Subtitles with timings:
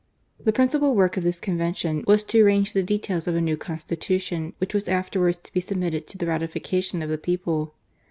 [0.43, 4.53] The principal work of this Convention was to arrange the details of a new Constitution,
[4.57, 7.75] which was afterwards to be submitted to the ratification t>f the people.